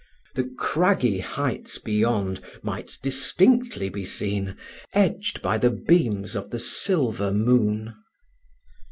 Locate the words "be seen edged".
3.87-5.43